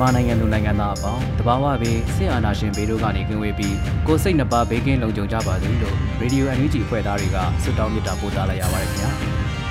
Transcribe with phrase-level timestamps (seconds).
[0.00, 9.10] မြန်မာနိုင်ငံလူနိုင်ငံသားအပေါင်းတဘာဝဘေးစစ်အာဏာရှင်ဘေးတို့ကနေကင်းဝေးပြီးကိုစိတ်နှပါဘေးကင်းလုံခြုံကြပါစေလို့ရေဒီယိုအန်ယူဂျီဖွဲ့သားတွေကဆုတောင်းမေတ္တာပို့သလာရပါတယ်ခင်ဗျာ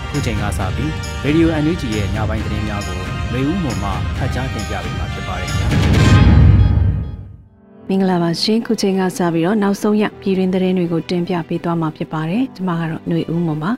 [0.08, 0.92] အခုချိန်ကစပြီး
[1.23, 3.00] ရေဒီယိုအန်ယူဂျီရဲ့ညပိုင်းသတင်းများကို
[3.34, 5.67] မေဦးမွန်မှဖတ်ကြားတင်ပြပေးမှာဖြစ်ပါတယ်ခင်ဗျာ
[7.89, 13.72] မင်္ဂလာပါရှင်ခုချိန်ကစပြီးတော့နောက်ဆုံးရပြည်တွင်းသတင်းတွေကိုတင်ပြပေးသွားမှာဖြစ်ပါတယ်ကျွန်မကတော့ຫນွေဦးမွန်ပါ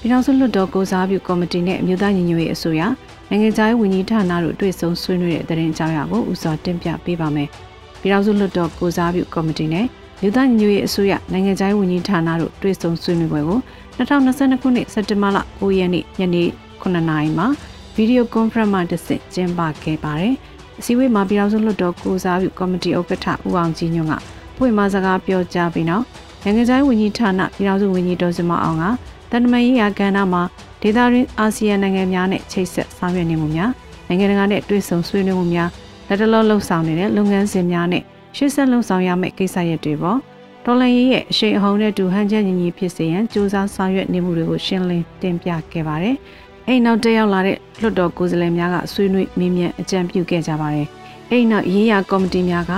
[0.00, 2.82] ပြည်ထောင်စုလွှတ်တော်ကိုစားပြုကော်မတီနဲ့အမျိုးသားညီညွတ်ရေးအစိုးရ
[3.30, 7.48] နိုင်ငံခြားရေးဝန်ကြီးဌာနတို့တွေ့ဆုံဆွေးနွေးတဲ့သတင်းကြောင်းရာကိုဦးစွာတင်ပြပေးပါမယ်။
[8.00, 9.86] ပြည်ထောင်စုလွှတ်တော်ကိုစားပြုကော်မတီနဲ့
[10.22, 13.58] လူသားညီညွတ်ရေးအစိုးရနိုင်ငံခြားရေးဝန်ကြီးဌာနတို့တွေ့ဆုံဆွေးနွေးပွဲကို
[13.98, 16.42] 2022ခုနှစ်စက်တင်ဘာလ9ရက်နေ့ညနေ
[16.82, 17.46] 9:00နာရီမှာ
[17.94, 20.34] ဗီဒီယိုကွန်ဖရင့်မှာတဆင့်ကျင်းပခဲ့ပါတယ်။
[20.78, 24.14] အစည်းအဝေးမှာပြည်ထောင်စုလွှတ်တော်ကိုစားပြုကော်မတီဥက္ကဋ္ဌဦးအောင်ကြည်ညွန့်က
[24.56, 26.04] ဖွင့်မစကားပြောကြားပြီးနောက်
[26.44, 28.84] နိုင်ငံခြားရေးဝန်ကြီးဌာနပြည်ထောင်စုဝန်ကြီးဒေါ်စမအောင်က
[29.30, 30.42] တန်တမန်ရေးရာကဏ္ဍမှာ
[30.82, 33.70] ဒေသတွင်းအာဆီယံနိုင်ငံများနဲ့ချိတ်ဆက်ဆောင်ရွက်နေမှုများ
[34.08, 35.68] နိုင်ငံတကာနဲ့တွဲဆုံဆွေးနွေးမှုများ
[36.08, 38.02] လက်တလောလှုပ်ဆောင်နေတဲ့လုပ်ငန်းစဉ်များနဲ့
[38.36, 40.18] ရှေ့ဆက်လှုပ်ဆောင်ရမယ့်ကိစ္စရပ်တွေပေါ်
[40.64, 46.16] တော်လန်ရေးရဲ့အရှိန်အဟုန်နဲ့တူဟန်ချက်ညီညီဖြစ်စေရန်စူးစမ်းဆောင်ရွက်နေမှုတွေကိုရှင်းလင်းတင်ပြခဲ့ပါတယ်။
[46.66, 50.86] အဲ့နောက်တက်ရောက်လာတဲ့လွှတ်တော်ကိုယ်စားလှယ်များကဆွေးနွေးမေးမြန်းအကြံပြုခဲ့ကြပါတယ်။
[51.30, 52.72] အဲ့နောက်ရေးရာကော်မတီများက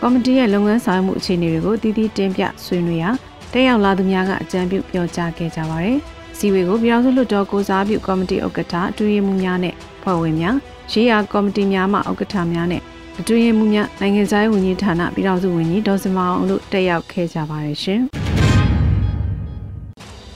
[0.00, 3.10] ကော်မတီရဲ့လုပ်ငန်းဆောင်မှုအခြေအနေတွေကိုတည်တည်တင်ပြဆွေးနွေးရာ
[3.56, 5.98] တက်ရောက်လာသူများကအကြံပြုပြောကြားခဲ့ကြပါတယ်။
[6.38, 10.56] စီဝေကိုပြည်ထောင်စုလွှတ်တော်ကိုစားပြုကော်မတီဥက္ကဋ္ဌအတွင်းမှုများနဲ့ဖွဲ့ဝင်များ
[10.92, 12.82] ရေးရာကော်မတီများမှဥက္ကဋ္ဌများနဲ့
[13.20, 18.00] အတွင်းမှုများနိုင်ငံခြားရေးဝန်ကြီးဌာနပြည်ထောင်စုဝန်ကြီးဒေါ်စမအောင်တို့တက်ရောက်ခဲ့ကြပါတယ်ရှင်။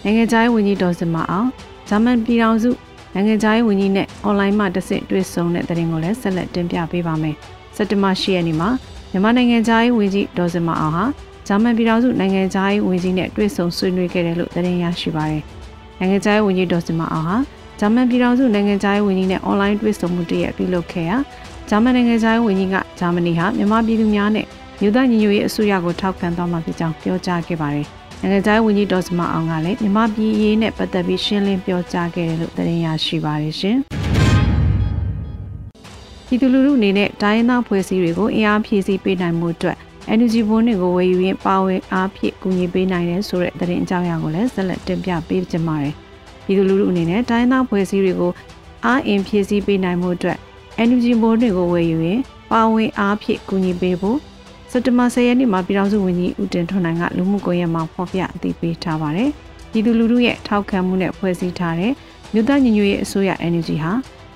[0.05, 1.49] နိုင်ငံခြားရေးဝန်ကြီးဒေါ်စမအောင်
[1.89, 2.71] ဂျာမန်ပြည်ထောင်စု
[3.15, 7.37] နိုင်ငံခြားရေးဝန်ကြီးနဲ့အွန်လိုင်းမှာတဆင့်တွေ့ဆုံတဲ့တဲ့ရင်ကိုလည်းဆက်လက်တင်ပြပေးပါမယ်။
[7.77, 8.69] စက်တင်ဘာ10ရက်နေ့မှာ
[9.11, 11.05] မြန်မာနိုင်ငံခြားရေးဝန်ကြီးဒေါ်စမအောင်ဟာ
[11.53, 15.43] ဂျာမန်ပြည်ထောင်စုနိုင်ငံခြားရေးဝန်ကြီးနဲ့တွေ့ဆုံဆွေးနွေးခဲ့တယ်လို့သတင်းရရှိပါတယ်။
[15.99, 17.37] နိုင်ငံခြားရေးဝန်ကြီးဒေါ်စမအောင်ဟာ
[17.81, 21.16] ဂျာမန်ပြည်ထောင်စုနိုင်ငံခြားရေးဝန်ကြီးနဲ့အွန်လိုင်းတွေ့ဆုံမှုတရက်ပြုလုပ်ခဲ့ရာ
[21.69, 24.47] ဂျာမန်နိုင်ငံခြားရေးဝန်ကြီးကဂျာမနီဟာမြန်မာပြည်သူများနဲ့
[24.81, 27.87] မြို့သားညီညွတ်ရေးအစိုးရကိုထောက်ခံသွားမှာဖြစ်ကြောင်းပြောကြားခဲ့ပါတယ်။
[28.21, 33.77] နိုင်ငံခြားရေးဝန်ကြီးဒေါ်စမအောင်ကလည်းမြန်မာပြည်ရေးနဲ့ပတ်သက်ပြီးရှင်းလင်းပြောကြားခဲ့တယ်လို့သတင်းရရှိပါတယ်ရှင်။
[36.27, 39.78] ပြည်သူလူထုအနေနဲ့တိုင်းသားဖွဲ့စည်းတွေကိုအင်အားဖြည့်ဆည်းပေးနိုင်မှုအတွက်
[40.12, 45.94] energy ဘုန်းတွေကိုဝယ်ယူရင်းပါဝင်အားဖြင့်ကူညီပေးနိုင်တယ်ဆိုတဲ့သတင်းအကြောင်းအရာကိုလည်းဆက်လက်တင်ပြပေးကြပါမယ်။
[46.44, 48.32] ပြည်သူလူထုအနေနဲ့တိုင်းသားဖွဲ့စည်းတွေကို
[48.84, 50.38] အားအင်ဖြည့်ဆည်းပေးနိုင်မှုအတွက်
[50.82, 54.19] energy ဘုန်းတွေကိုဝယ်ယူရင်းပါဝင်အားဖြင့်ကူညီပေးဖို့
[54.71, 59.31] စက်တဘာ10ရက်နေ့မှာပြည်ထောင်စုဝန်ကြီးဦးတင်ထွန်းနိုင်ကလူမှုကွန်ရက်မှာဖော်ပြအသိပေးထားပါတယ်။
[59.71, 61.92] ပြည်သူလူထုရဲ့ထောက်ခံမှုနဲ့ဖွဲ့စည်းထားတဲ့
[62.32, 63.92] မြို့သားညီညွတ်ရေးအစိုးရ energy ဟာ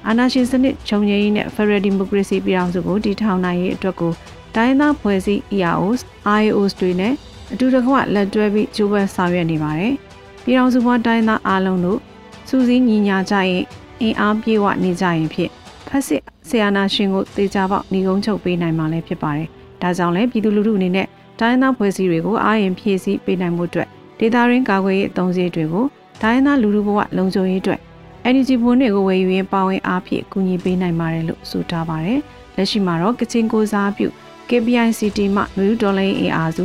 [0.06, 4.12] အာဏာရှင်စနစ်ချုပ်ငြိမ်းရေးနဲ့ Federal Democracy ပြည်ထောင်စုကိုတည်ထောင်နိုင်ရေးအတွက်ကို
[4.56, 6.00] တိုင်းသားဖွဲ့စည်း EROs,
[6.42, 7.15] IOs တွေနဲ့
[7.53, 9.94] အတူတကွလက်တွဲပြီးကြိုးပမ်းဆောင်ရွက်နေပါတယ်။
[10.44, 12.00] ပြည်ထောင်စုဘဝတိုင်းသားအားလုံးတို့
[12.48, 13.65] စူးစီးညီညာကြရင်
[14.00, 15.50] အင်အားပြေဝနေကြရင်ဖြစ်
[15.88, 19.48] ဖက်စစ်ဆီယာနာရှင်ကိုတေချာပေါက်ညီကုန်းချုပ်ပေးနိုင်မှာလည်းဖြစ်ပါတယ်။
[19.82, 21.06] ဒါကြောင့်လည်းပြည်သူလူထုအနေနဲ့
[21.41, 23.88] တိုင်းသားဖွဲ့စည်းတွေကိုအားရင်ဖြည့်ဆည်းပေးနိုင်မှုအတွက်
[24.19, 25.84] ဒေတာရင်းကာကွယ်ရေးအသုံးစရိတ်တွေကို
[26.22, 27.80] တိုင်းသားလူထုဘဝလုံခြုံရေးအတွက်
[28.28, 32.21] energy ဘုန်းတွေကိုဝယ်ယူရင်းပါဝင်အားဖြင့်ကူညီပေးနိုင်ပါတယ်လို့ဆိုထားပါတယ်။
[32.56, 34.09] လက်ရှိမှာတော့ကချင်ကိုစားပြု
[34.48, 36.64] KPICT မှနယူးဒေါ်လာအင်အားစု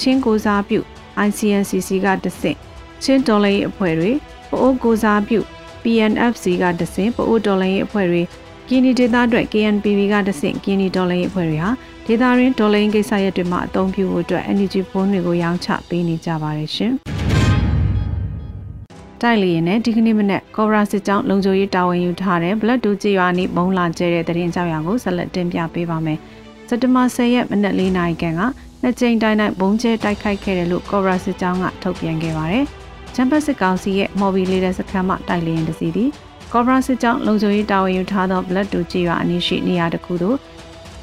[0.00, 0.78] ချင်းကိုစားပြု
[1.26, 2.58] ICNCC ကတဆင့်
[3.02, 4.10] ချင်းဒေါ်လာအဖွဲ့တွေ
[4.50, 5.40] ပအိုးကိုစားပြု
[5.82, 8.22] PNFC ကတဆင့်ပအိုးဒေါ်လာအဖွဲ့တွေ
[8.68, 11.70] ကင်းနီဒေတာအတွက် KNPB ကတဆင့်ကင်းနီဒေါ်လာအဖွဲ့တွေဟာ
[12.06, 16.92] ဒေတာရင်းဒေါ်လာကိစ္စရပ်တွေမှာအသုံးပြုဖို့အတွက် energy ဖုန်းတွေကိုရောင်းချပေးနေကြပါတယ်ရှင်။
[19.22, 26.18] တိုက်လျင်နဲ့ဒီကနေ့မနေ့ကော်ရာစစ်ကြောင်းလုံခြုံရေးတာဝန်ယူထားတဲ့ Blood 2ကြေးရွာနီးဘုံလာကျဲတဲ့တရင်ကြောက်ရကိုဆက်လက်တင်ပြပေးပါမယ်။
[26.72, 28.40] စက်တဘာ10ရက်မနက်၄နာရီခန့်က
[28.82, 32.64] နှစ်ကြိမ်တိုင်းတိုင်းဘုံကျဲတိုက်ခိုက်ခဲ့တယ်လို့ကော်ရာစစ်ကြောင်းကထုတ်ပြန်ခဲ့ပါတယ်။
[33.14, 36.10] ဂျချမ်ပတ်စစ်ကောင်စီရဲ့မော်ဘီလေးတဲ့စခန်းမှတိုက်လျင်တစီသည်
[36.52, 40.36] ကော့ဘရာစစ်ကြောင်းလုံခြုံရေးတာဝန်ယူထားသောဘလက်တူကြေးရွာအနီးရှိနေရာတစ်ခုသို့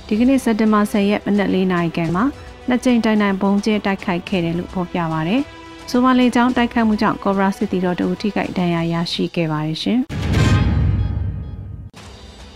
[0.07, 2.23] ဒီကနေ့စက်တင်ဘာ10ရက်မနက်၄နာရီခန့်မှာ
[2.67, 5.41] နှစ်ကြိမ်တိုင်တိုင်ဘုံကျဲတိုက်ခိုက်ခဲ့တယ်လို့ဖော်ပြပါရယ်။
[5.89, 10.01] ဆိုမာလီကျောင်းတိုက်ခိုက်မှုကြောင့်ကော့ဘရာစစ်တီတော်တဦးထိခိုက်ဒဏ်ရာရရှိခဲ့ပါတယ်ရှင်။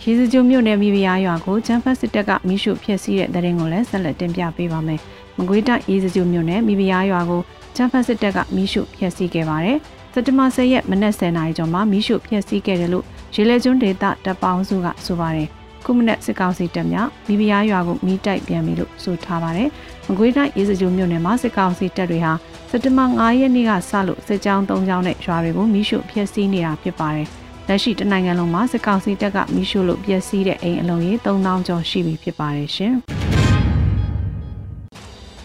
[0.04, 5.00] ရေစကြိုမြို့နယ်မိဖုရားရွာကိုချမ်ဖတ်စစ်တပ်ကမိရှုဖျက်ဆီးတဲ့တဲ့ရင်ကိုလည်းဆက်လက်တင်ပြပေးပါမယ်။
[5.38, 7.40] မကွေးတိုင်းရေစကြိုမြို့နယ်မိဖုရားရွာကို
[7.76, 9.78] ချမ်ဖတ်စစ်တပ်ကမိရှုဖျက်ဆီးခဲ့ပါတယ်။
[10.12, 13.04] စက်တဘာ10ရက်မနက်10:00နာရီကျော်မှာမိရှုဖျက်ဆီးခဲ့တယ်လို့
[13.34, 15.48] ရေလဲကျွန်းဒေသတပ်ပေါင်းစုကဆိုပါတယ်။
[15.84, 19.68] ခုမနက်စစ်ကောင်စီတပ်များမိဖုရားရွာကိုမိတိုက်ပြန်ပြီလို့ဆိုထားပါတယ်။
[20.08, 22.32] မကွေးတိုင်းရေစကြိုမြို့နယ်မှာစစ်ကောင်စီတပ်တွေဟာ
[22.70, 27.28] စက်တဘာ9ရက်နေ့ကစလို့စစ်ကြောင်း3ကြောင်းနဲ့ရွာတွေကိုမိရှုဖျက်ဆီးနေတာဖြစ်ပါတယ်။
[27.72, 32.94] လက်ရှိတနိုင်ငံလုံးမှာစစ်ကောင်စီတပ်ကမီးရှို့လို့ပျက်စီးတဲ့အိမ်အလုံးရေ3000ကျော်ရှိပြီဖြစ်ပါတယ်ရှင်။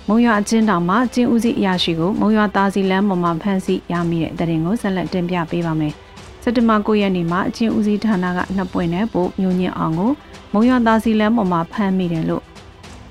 [0.07, 5.94] မုံရွာအချင်းတောင်မှာကျင်းဦးစီအရာရှိကိုမုံရွာသားစီလမ်းပေါ်မှာဖမ်းဆီးရမိတဲ့တဲ့ရင်ကိုဆက်လက်တင်ပြပေးပါမယ်။
[6.44, 10.12] စက်တဘာ9ရက်နေ့မှာအချင်းဦးစီဌာနကနှစ်ပွင့်နဲ့ပို့မျိုးညင်အောင်ကို
[10.53, 12.44] မုံရွာသားစီလမ်းပေါ်မှာဖမ်းမိတယ်လို့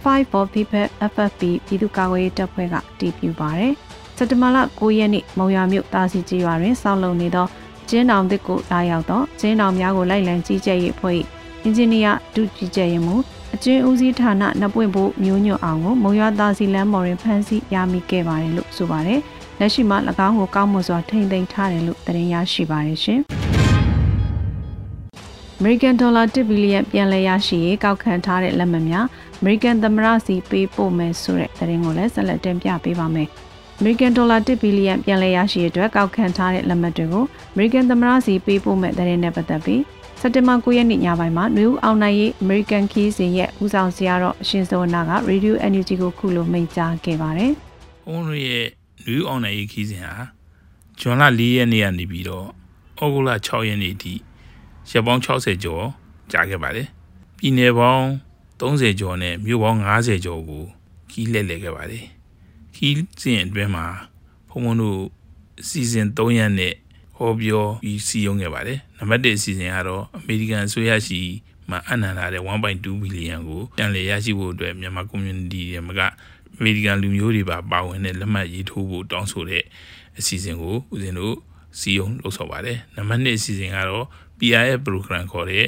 [0.04, 3.72] 5 for people FFP ပြည်သူ့ကာကွယ်ရေးတပ်ဖွဲ့ကတည်ပြုပါတယ်။
[4.16, 7.46] စက်တဘာလ9ရက်နေ့မုံရွာမြို့သားစီကျေးရွာတွင်စောင့်လုံနေသော
[7.91, 11.21] ကျင်းတောင်တစ်ကိုလာရောက်တော့ကျင်းတောင်များကိုလိုက်လံကြီးကြပ်ရေးအဖွဲ့
[11.62, 13.23] အင်ဂျင်နီယာဒုကြီးကြပ်ရေးမှူး
[13.55, 19.21] အကျဉ်းဦးစီးဌာနနှစ်ပွင့်ဖို့မျိုးညွတ်အောင်ကိုမုံရွာသားစီလမ်းမော်ရင်ဖမ်းဆီးရမိခဲ့ပါတယ်လို့ဆိုပါတယ်။
[19.59, 23.21] လက်ရှိမှာ၎င်းကိုကောင်းမွန်စွာထိန်းသိမ်းထားတယ်လို့သတင်းရရှိပါတယ်ရှင်။
[25.61, 29.06] American Dollar 1 billion ပြန်လည်ရရှိရေးကောက်ခံထားတဲ့လက်မှတ်များ
[29.41, 33.31] American သမ္မတစီပေးပို့မယ်ဆိုတဲ့သတင်းကိုလည်းဆက်လက်တင်ပြပေးပါမယ်။
[33.81, 37.25] American Dollar 1 billion ပြန်လည်ရရှိရတဲ့ကောက်ခံထားတဲ့လက်မှတ်တွေကို
[37.55, 39.82] American သမ္မတစီပေးပို့မဲ့တဲ့နဲ့ပတ်သက်ပြီး
[40.20, 47.52] စက်တင်ဘာ9ရက်နေ့ညပိုင်းမှာနယူးအောင်နိုင်ရေး American ခီးစဉ်ရဲ့ဦးဆောင်ဆရာတော်အရှင်စောနာက Radio NUG ကိုခုလိုမိန့်ကြားခဲ့ပါတယ်။
[48.12, 48.67] ဦးတို့ရဲ့
[49.05, 50.14] နယူးအောင်နိုင်ရေးခီးစဉ်ဟာ
[51.00, 52.46] ဇွန်လ4ရက်နေ့ကနေပြီးတော့
[52.99, 54.12] ဩဂုတ်လ6ရက်နေ့ထိ
[54.90, 55.84] ရက်ပေါင်း60ကျော်
[56.32, 56.87] ကြာခဲ့ပါတယ်။
[57.38, 58.05] ပြည်နယ်ပေါင်း
[58.61, 60.64] 30ကျော်နဲ့မြို့ပေါင်း90ကျော်ကို
[61.11, 62.15] ခီးလှည့်လည်ခဲ့ပါတယ်
[62.76, 63.87] ခီးစဉ်အတွင်းမှာ
[64.49, 65.00] ဖုံဖုံတို့
[65.69, 66.75] စီစဉ်3ရက်နဲ့
[67.17, 71.20] ဟောပြောပြီးစီယုံခဲ့ပါတယ်နံပါတ်1အစီအစဉ်ကတော့အမေရိကန်အစိုးရရှိ
[71.70, 76.00] မှအနံလာတဲ့1.2ဘီလီယံကိုပြန်လည်ရရှိဖို့အတွက်မြန်မာ community တွေမှာက
[76.56, 79.64] အမေရိကန်လူမျိုးတွေပါပါဝင်တဲ့လက်မှတ်ရေးထိုးဖို့တောင်းဆိုတဲ့
[80.19, 81.37] အစီအစဉ်ကိုဦးဇင်းတို့
[81.78, 84.05] စီယုံလုပ်ဆောင်ပါတယ်နံပါတ်2အစီအစဉ်ကတော့
[84.38, 85.67] PRF program ခေါ်တဲ့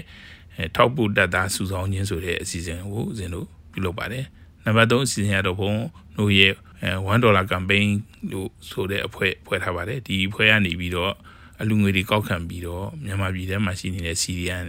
[0.76, 4.24] ထောက်ပို့တပ်သားစုဆောင်းခြင်းဆိုတဲ့အစီအစဉ်ကိုဦးဇင်းတို့ပြုလုပ်ပါတယ်
[4.64, 5.72] နံပါတ်3အစီအစဉ်ကတော့ဘုံ
[6.18, 6.52] တို့ရဲ့
[6.82, 7.88] 1ဒေါ်လာ campaign
[8.32, 11.12] လို့ဆိုတဲ့အဖွဲ့ဖွဲ့ထားပါတယ်ဒီအဖွဲ့ကနေပြီးတော့
[11.60, 14.64] အလူငွေတွေကောက်ခံပြီးတော့မြန်မာပြည်ထဲမှာရှိနေတဲ့စီရီယန်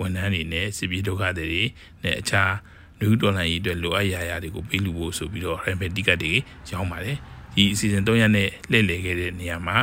[0.00, 1.62] ဝန်ထမ်းတွေနဲ့စစ်ပြေးဒုက္ခသည်တွေ
[2.02, 2.52] နဲ့အခြား
[3.00, 6.32] လူဒေါ်လာရေးအတွက်လိုအပ်ရာရာတွေကိုပေးလူဖို့ဆိုပြီးတော့ Rampant Ticket တွေ
[6.70, 7.16] ရောင်းပါတယ်
[7.54, 9.78] ဒီအစီအစဉ်3ရက်နဲ့လှည့်လည်ခဲ့တဲ့နေရာမှာ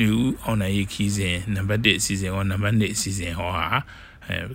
[0.00, 0.18] new
[0.48, 3.68] online ခီးစဉ်နံပါတ်1အစီအစဉ်ဟောနံပါတ်2အစီအစဉ်ဟောဟာ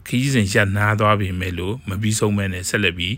[0.07, 3.15] ခရီးစဉ်ရနားသွားပြီမဲ့လို့မပြီးဆုံးမဲ့နဲ့ဆက်လက်ပြီး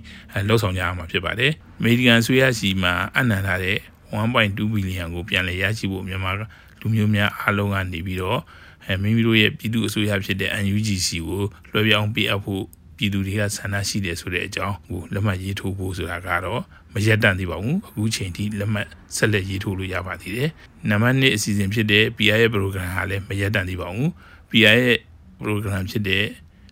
[0.48, 3.77] လှုပ်ဆောင်ကြရမှာဖြစ်ပါတယ်အမေရိကန်ဆွေးရရှိမှာအနံထားတဲ့
[4.15, 6.31] 1.2ဘီလီယံကိုပြန်လည်ရရှိဖို့မြန်မာ
[6.80, 8.39] လူမျိုးများအားလုံးကနေပြီးတော့
[8.86, 12.63] အဲမိမိတို့ရဲ့ပြည်သူအစိုးရဖြစ်တဲ့ UNGC ကိုလွှဲပြောင်းပေးအပ်ဖို့
[12.98, 16.62] ပြည်သူတွေကဆန္ဒရှိတယ်ဆိုတဲ့အကြောင်းကိုလက်မှတ်ရေးထိုးဖို့ဆိုတာကတော့
[16.94, 20.50] မရက်တန့်သေးပါဘူးအခုချိန်ထိလက်မှတ်ဆက်လက်ရေးထိုးလို့ရပါသေးတယ်
[20.89, 24.10] နံပါတ်1အစီအစဉ်ဖြစ်တဲ့ PR ရဲ့ program ဟာလည်းမရက်တန့်သေးပါဘူး
[24.50, 25.00] PR ရဲ့
[25.43, 26.24] program ဖြစ်တဲ့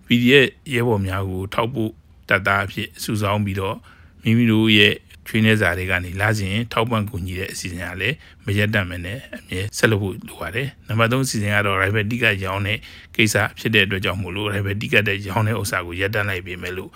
[0.07, 1.91] PDF ရဲဘော်များကိုထောက်ဖို့
[2.29, 3.75] တပ်သားအဖြစ်စုဆောင်းပြီးတော့
[4.23, 4.95] မိမိတို့ရဲ့
[5.27, 12.77] ချွေးနေစာတွေကနေလာစဉ်ထောက်ပံ့ကူညီတဲ့အစီအစဉ်ကလည်းမရက်တတ်မနဲ့အမြဲဆက်လုပ်ဖို့လိုပါတယ်။နံပါတ်3အစီအစဉ်ကတော့ rival ticket ရောင်းတဲ့
[13.15, 16.91] ကိစ္စဖြစ်တဲ့အတွက်ကြောင့်မို့လို့ rival ticket တဲ့ရောင်းတဲ့ဥစ္စာကိုရက်တတ်လိုက်ပြီမဲ့လို့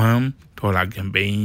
[0.00, 1.38] 1 dollar campaign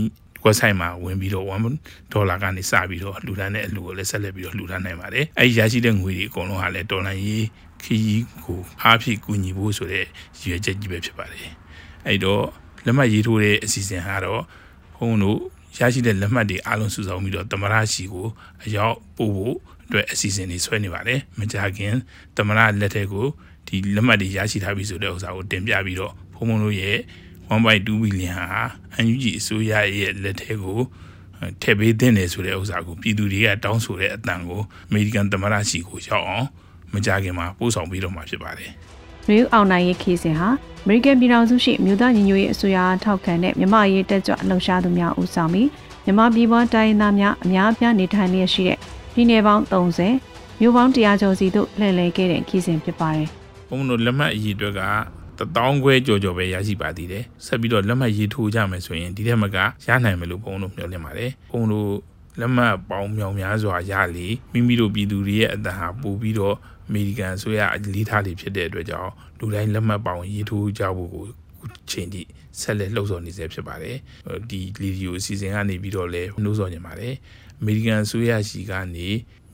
[0.46, 7.46] website မှာဝင်ပြီးတော့1ဒေါ်လာကနေစပြီးတော့လှူဒါန်းတဲ့အလှူကိုလည်းဆက်လက်ပြီးတော့လှူဒါန်းနိုင်ပါတယ်။အဲဒီရရှိတဲ့ငွေတွေအကုန်လုံးဟာလည်းဒေါ်လာရေး
[7.84, 10.06] ခီးကိုအားဖြည့်ကူညီဖို့ဆိုတဲ့
[10.40, 11.50] ရည်ရွယ်ချက်ကြီးပဲဖြစ်ပါတယ်
[12.08, 12.44] အဲ့တော့
[12.86, 14.42] လက်မှတ်ရေးထိုးတဲ့အစီအစဉ်ကတော့
[14.98, 15.40] ဘုန်းတို့
[15.78, 18.28] ရရှိတဲ့လက်မှတ်တွေအားလုံးစုဆောင်းပြီးတော့တမရရှိကို
[18.64, 19.56] အရောက်ပို့ဖို့
[19.86, 21.94] အတွက်အစီအစဉ်တွေဆွဲနေပါတယ်မကြခင်
[22.38, 23.26] တမရလက်ထက်ကို
[23.68, 26.98] ဒီလက်မှတ်တွေရရှိထားပြီဆိုတဲ့ဥစ္စာကိုတင်ပြပြီးတော့ဘုံဘုံတို့ရဲ့
[27.50, 28.62] 1.2ဘီလီယံဟာ
[28.94, 30.80] အန်ယူဂျီအစိုးရရဲ့လက်ထက်ကို
[31.62, 36.48] ထည့်ပေးတဲ့ဆိုတဲ့ဥစ္စာကိုပြည်သူတွေကတောင်းဆိုတဲ့အတန်ကိုအမေရိကန်သမ္မတရှိကိုရောက်အောင်
[36.94, 38.70] မကြခင်မှာပို့ဆောင်ပြီးတော့မှာဖြစ်ပါတယ်။
[39.30, 40.50] နယူးအောင်နိုင်ရေးခီးစဉ်ဟာ
[40.84, 45.70] အမေရိကန်ပြည်ထောင်စုရှိမြို့သားညီညွတ်ရေးအစိုးရထောက်ခံတဲ့မြန်မာရေးတက်ကြွလှုပ်ရှားသူများဦးဆောင်ပြီး
[46.06, 48.78] မြန်မာပြည်ပေါ်တိုင်းသားများအများအပြားနေထိုင်နေရှိတဲ့
[49.14, 53.28] ပြည်နယ်ပေါင်း30မြို့ပေါင်း100ကျော်စီတို့လှည့်လည်ခဲ့တဲ့ခီးစဉ်ဖြစ်ပါတယ်။
[53.70, 54.82] ဘုံတို့လက်မှတ်အရေးအတွက်က
[55.40, 61.92] တတောင်းခွဲကြော်ကြော်ပဲရရှိပါသေးတယ်ဆက်ပြီးတော့လက်မှတ်ရေးထိုးကြမယ်ဆိုရင်ဒီထက်မကရနိုင်မယ်လို့ဘုံတို့မျှော်လင့်ပါတယ်ဘုံတို့
[62.40, 66.56] လလက်မှတ်ပေါင်းမြောင်များစွာရလေမိမိတို့ပြည်သူတွေရဲ့အတန်ဟာပို့ပြီးတော့
[66.90, 71.26] အမေရိကန်ဆိုရအလေးထားလေးဖြစ်တဲ့အတွက်ကြောင့်လူတိုင်းလက်မှတ်ပေါင်းရေးထိုးကြဖို့ကို
[71.92, 72.22] ချိန်ထိ
[72.60, 73.98] ဆက်လက်လှုပ်ဆော်နေစေဖြစ်ပါတယ်
[74.50, 77.14] ဒီလီဒီယိုအစီအစဉ်ကနေပြီးတော့လဲနှိုးဆော်နေပါတယ်
[77.60, 79.08] အမေရိကန်ဆိုရရှိကနေ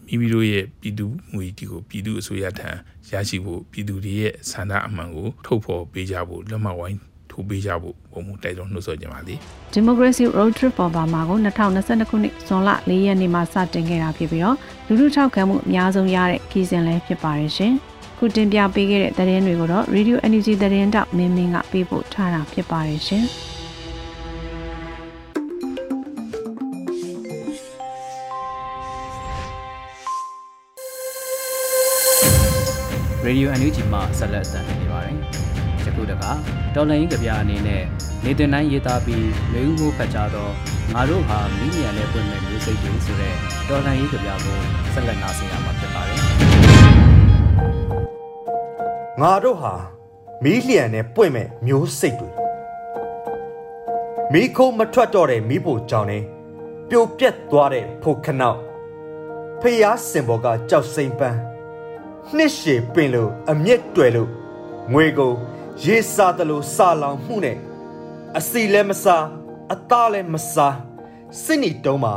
[0.08, 2.70] မိမိတို့ရဲ့ပြည်သူငွေတီကိုပြည်သူအစိုးရထံ
[3.12, 7.00] ရရှိဖို့ပြည်သူတွေရဲ့ဆန္ဒအမှန်ကိုထုတ်ဖော်ပေးကြဖို့လက်မှတ်ဝိုင်း
[7.36, 9.40] ထိုးပေးကြဖို့ပုံမှုတိုက်တွန်းနှိုးဆော်ကြပါသည်
[9.76, 17.74] Democracy Road Trip for Burma ကို2022ခုနှစ်ဇွန်လ4ရက်နေ့မှာစတင်ခဲ့တာဖြစ်ပြီးတော့လူထုထောက်ခံမှုအများဆုံးရတဲ့ခီးစဉ်လည်းဖြစ်ပါတယ်ရှင်။
[18.18, 23.26] ခုတင်ပြပေးခဲ့တဲ့သတင်းတွေကိုတော့ Radio Energy သတင်းတောက်မင်းမင်းကပေးပို့ထားတာဖြစ်ပါတယ်ရှင်။
[33.28, 35.16] Radio NUG မှာဆက်လက်အသံနေပါတယ်။
[35.88, 36.24] ယခုတက
[36.76, 37.84] တော်လိုင်းကြပြအနေနဲ့
[38.24, 40.50] နေတင်တိုင်းရေးသားပြီးလူဦးမှုဖတ်ကြားသော
[40.94, 43.34] ငါတို့ဟာမိညာနဲ့ပွင့်မဲ့မျိုးစိတ်တွေဆိုတဲ့
[43.70, 44.58] တော်လိုင်းကြပြကို
[44.94, 46.20] ဆက်လက်နားဆင်ရမှာဖြစ်ပါတယ်။
[49.22, 49.74] ငါတို့ဟာ
[50.44, 52.30] မီးလျံနဲ့ပွင့်မဲ့မျိုးစိတ်တွေ
[54.34, 56.20] မီးခိုးမထွက်တော့တဲ့မီးပိုကြောင်နေ
[56.90, 58.60] ပြိုပြက်သွားတဲ့ဖိုခနောက်
[59.62, 61.40] ဖျားစင်ဘော်ကကြောက်စိမ့်ပန်း
[62.36, 64.30] နှစ်ရှည်ပင်လို့အမြင့်တွယ်လို့
[64.94, 65.34] ငွေကို
[65.84, 67.58] ရေစားတယ်လို့စာလောင်မှုနဲ့
[68.38, 69.26] အစီလည်းမစား
[69.74, 70.76] အသားလည်းမစား
[71.44, 72.14] စစ်နီတုံးမှာ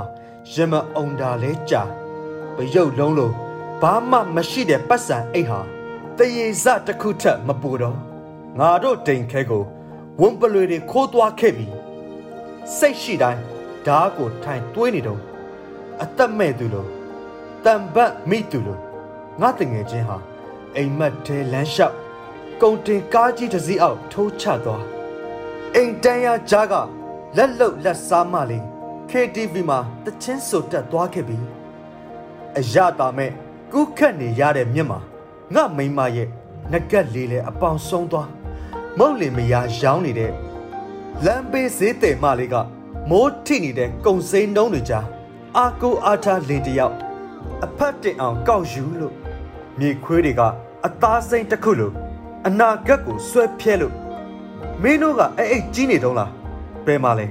[0.53, 1.83] ရမအောင်တာလဲကြာ
[2.57, 3.35] ပရုပ်လုံးလို့
[3.83, 5.61] ဘာမှမရှိတဲ့ပတ်စံအိတ်ဟာ
[6.19, 7.99] တရေစတစ်ခုထက်မပူတော့
[8.59, 9.65] ငါတို့တိမ်ခဲကို
[10.21, 11.67] ဝွန်ပလွေတွေခိုးသွားခဲ့ပြီ
[12.77, 13.43] စိတ်ရှိတိုင်း
[13.87, 15.21] ဓားကိုထိုင်တွေးနေတော့
[16.03, 16.88] အသက်မဲ့သူလို့
[17.65, 18.81] တံပတ်မိသူလို့
[19.41, 20.17] ငါတငယ်ချင်းဟာ
[20.77, 21.97] အိမ်မက်တဲလမ်းလျှောက်
[22.62, 24.85] ကုံတင်ကားကြီးတစ်စီးအောက်ထိုးချသွား
[25.75, 26.75] အိမ်တန်းရကြားက
[27.37, 28.65] လက်လုတ်လက်စားမလေး
[29.11, 31.38] KTV မှာတချင်းဆိုတက်သွားခဲ့ပြီ
[32.59, 33.31] အရတာမဲ့
[33.73, 35.00] ကုခတ်နေရတဲ့မြင့်မှာ
[35.55, 36.29] ငါမိမရဲ့
[36.73, 38.29] ငကက်လေးလဲအပေါင်ဆုံးသွား
[38.99, 40.33] မုတ်လင်မယားရောင်းနေတဲ့
[41.25, 42.55] လမ်းဘေးဈေးတယ်မလေးက
[43.11, 45.07] မိုးထိနေတဲ့ကုံစိမ်းနှုံးတွေကြား
[45.57, 46.97] အာကိုအားထားလင်တယောက်
[47.65, 49.15] အဖတ်တင်အောင်ကောက်ယူလို့
[49.79, 50.43] မြေခွေးတွေက
[50.87, 51.93] အသားစိမ့်တစ်ခုလို
[52.49, 53.95] အနာဂတ်ကိုဆွဲဖြဲလို့
[54.83, 56.33] မင်းတို့ကအဲ့အိတ်ကြီးနေတုံးလား
[56.87, 57.26] ဘယ်မှာလဲ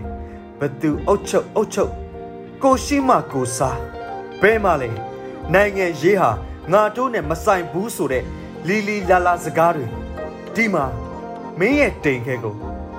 [0.59, 1.91] ဘသူအုတ်ချုပ်အုတ်ချုပ်
[2.63, 3.79] ကိုရှိမကိုစား
[4.41, 4.89] ဘယ်မှာလဲ
[5.53, 6.31] နိုင်ငံရေးဟာ
[6.71, 8.23] ငါတို့နဲ့မဆိုင်ဘူးဆိုတဲ့
[8.67, 9.85] လီလီလာလာစကားတွေ
[10.55, 10.85] ဒီမှာ
[11.59, 12.55] မင်းရဲ့တိမ်ခဲကို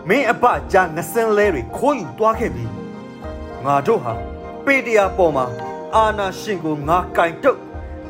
[0.08, 2.64] မင်းအပကြားငစင်းလဲတွေခိုးယူသွားခဲ့ပြီ
[3.64, 4.12] ငါတို့ဟာ
[4.64, 5.46] ပေတရာပေါ်မှာ
[5.94, 7.60] အာနာရှင်ကိုငါကင်တုတ်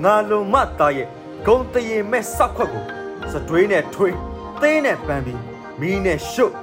[0.04, 1.08] ငါလုံမသားရဲ့
[1.46, 2.97] ဂုံတရင်မဲ့စောက်ခွက်ကို
[3.32, 4.16] စတွေးနဲ့ထွေး
[4.60, 5.42] သင်းနဲ့ပန်းပြီး
[5.80, 6.54] မီးနဲ့ရှုပ်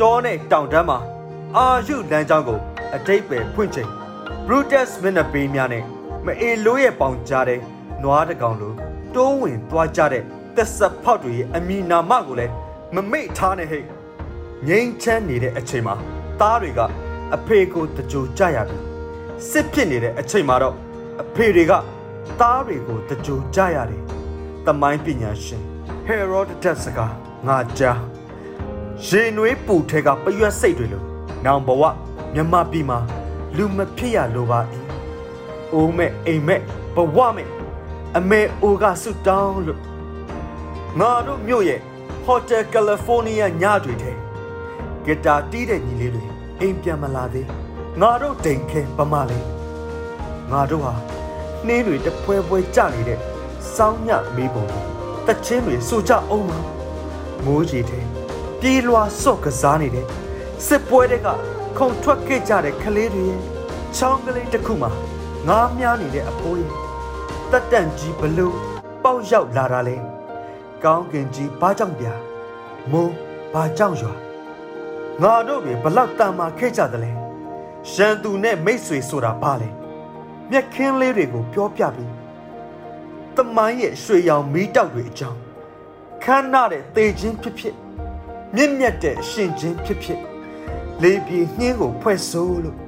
[0.00, 0.98] တောနဲ့တောင်တန်းမှာ
[1.56, 2.60] အာယုလမ်းကြောင်းကို
[2.94, 3.90] အတိတ်ပဲဖွင့်ချိန်
[4.46, 5.84] Brutus မင်းနပေးများနဲ့
[6.26, 7.60] မအေလိုးရဲ့ပေါင်ကြားတဲ့
[8.02, 8.72] နွားတကောင်လို
[9.14, 10.22] တိုးဝင်သွားကြတဲ့
[10.56, 12.52] သက်ဆက်ဖောက်တွေရဲ့အမီနာမကိုလည်း
[12.94, 13.84] မမိတ်ထားနဲ့ဟဲ့
[14.68, 15.94] ငိမ့်ချမ်းနေတဲ့အချိန်မှာ
[16.40, 16.80] သားတွေက
[17.34, 18.78] အဖေကိုတကြိုကြရပြီ
[19.50, 20.74] စစ်ဖြစ်နေတဲ့အချိန်မှာတော့
[21.22, 21.72] အဖေတွေက
[22.40, 24.02] သားတွေကိုတကြိုကြရတယ်။
[24.66, 25.73] တမိုင်းပညာရှင်
[26.06, 26.98] ဟေရိုဒတက်စက
[27.46, 28.00] ငါကြား
[29.06, 31.04] ရေနွေးပူထဲကပရွက်စိတ်တွေလို့
[31.44, 31.82] နောင်ဘဝ
[32.34, 32.98] မြမပြည်မှာ
[33.56, 34.60] လူမဖြစ်ရလိုပါ၏။
[35.74, 36.60] အိုးမဲ့အိမ်မဲ့
[36.94, 37.48] ဘဝမဲ့
[38.16, 39.80] အမေအိုကဆုတောင်းလို့
[41.00, 41.80] ငါတို့မြို့ရဲ့
[42.26, 44.12] Hotel California ညတွေထဲ
[45.04, 46.24] ဂီတာတီးတဲ့ညီလေးတွေ
[46.60, 47.48] အိမ်ပြန်မလာသေး
[48.00, 49.46] ငါတို့တိမ်ခဲပမလေး
[50.50, 50.94] ငါတို့ဟာ
[51.66, 53.18] နှင်းတွေတပွဲပွဲကြနေတဲ့
[53.74, 54.93] စောင်းညမေးပုံတ
[55.46, 56.58] ချင်းတွေစူကြအောင်မှာ
[57.44, 58.04] မိုးကြီးတဲ့
[58.60, 60.06] ပြေးလွှာဆော့ကစားနေတဲ့
[60.66, 61.28] စစ်ပွဲတွေက
[61.78, 63.40] ခုံထွက်ခဲ့ကြတဲ့ကလေးတွေရဲ့
[63.96, 64.90] ချောင်းကလေးတစ်ခုမှာ
[65.48, 66.72] ငားမြားနေတဲ့အဖိုးရဲ့
[67.50, 68.56] တက်တန့်ကြီးဘလို့
[69.02, 69.96] ပေါက်ရောက်လာတာလဲ
[70.84, 72.06] ကောင်းကင်ကြီးဘာကြောင့်ပြ
[72.92, 73.12] မိုး
[73.52, 74.12] ဘာကြောင့်ရွာ
[75.22, 77.10] ငါတို့တွေဘလောက်တန်မာခဲ့ကြသလဲ
[77.94, 79.68] ရန်သူနဲ့မိတ်ဆွေဆိုတာဘာလဲ
[80.50, 82.13] မျက်ခင်းလေးတွေကိုပြောပြပြီး
[83.36, 85.40] တမိုင်းရဲ့ရွှေရောင်မီးတောက်တွေအကြောင်း
[86.22, 87.74] ခမ်းနားတဲ့သေခြင်းဖြစ်ဖြစ်
[88.54, 90.20] မြင့်မြတ်တဲ့ရှင်ခြင်းဖြစ်ဖြစ်
[91.02, 92.78] လေပြေနှင်းကိုဖွဲ့ဆိုးလို့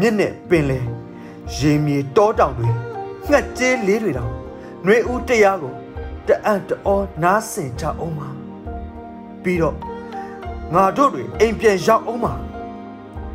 [0.00, 0.80] မြင့်နဲ့ပင်လေ
[1.56, 2.68] ရေမြေတောတောင်တွေ
[3.28, 4.32] ငှက်ကျေးလေးတွေတောင်
[4.84, 5.74] ຫນွေဦးတရားကို
[6.28, 8.28] တအံ့တောနားဆင်ကြအောင်ပါ
[9.42, 9.76] ပြီးတော့
[10.74, 12.32] ငါတို့တွေအိမ်ပြန်ရောက်အောင်ပါ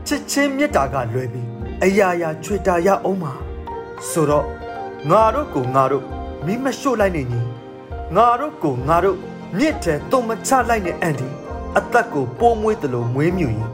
[0.08, 1.48] ချစ်ချင်းမေတ္တာကလွယ်ပြီး
[1.84, 3.34] အရာရာချွေတာရအောင်ပါ
[4.10, 4.46] ဆိုတော့
[5.10, 6.17] ငါတို့ကိုငါတို့
[6.48, 7.42] မိမရှို့လိုက်နေညီ
[8.16, 9.18] ငါတို့ကိုငါတို့
[9.58, 11.28] မြစ်ထဲတုံမချလိုက်တဲ့အန်ဒီ
[11.78, 13.70] အသက်ကိုပိုးမွေးတယ်လို့မွေးမြူရင်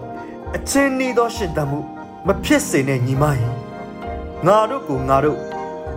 [0.56, 1.80] အချင်းနီးသောရှင်တမှု
[2.28, 3.54] မဖြစ်စေနဲ့ညီမရင်
[4.48, 5.40] ငါတို့ကိုငါတို့